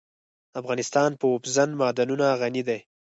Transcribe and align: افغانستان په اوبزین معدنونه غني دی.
افغانستان 0.59 1.09
په 1.19 1.25
اوبزین 1.31 1.69
معدنونه 1.79 2.25
غني 2.41 2.63
دی. 2.67 2.79